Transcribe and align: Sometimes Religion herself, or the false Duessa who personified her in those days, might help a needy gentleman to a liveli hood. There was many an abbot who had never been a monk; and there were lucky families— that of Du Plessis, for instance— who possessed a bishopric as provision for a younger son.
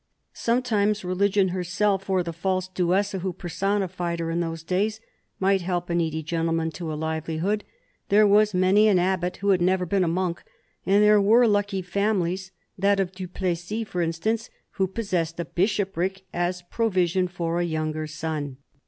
Sometimes 0.33 1.05
Religion 1.05 1.49
herself, 1.49 2.09
or 2.09 2.23
the 2.23 2.33
false 2.33 2.67
Duessa 2.67 3.19
who 3.19 3.31
personified 3.31 4.19
her 4.19 4.31
in 4.31 4.39
those 4.39 4.63
days, 4.63 4.99
might 5.39 5.61
help 5.61 5.91
a 5.91 5.93
needy 5.93 6.23
gentleman 6.23 6.71
to 6.71 6.91
a 6.91 6.95
liveli 6.97 7.37
hood. 7.37 7.63
There 8.09 8.25
was 8.25 8.55
many 8.55 8.87
an 8.87 8.97
abbot 8.97 9.37
who 9.37 9.49
had 9.49 9.61
never 9.61 9.85
been 9.85 10.03
a 10.03 10.07
monk; 10.07 10.41
and 10.87 11.03
there 11.03 11.21
were 11.21 11.45
lucky 11.47 11.83
families— 11.83 12.49
that 12.79 12.99
of 12.99 13.11
Du 13.11 13.27
Plessis, 13.27 13.87
for 13.87 14.01
instance— 14.01 14.49
who 14.71 14.87
possessed 14.87 15.39
a 15.39 15.45
bishopric 15.45 16.25
as 16.33 16.63
provision 16.63 17.27
for 17.27 17.59
a 17.59 17.63
younger 17.63 18.07
son. 18.07 18.57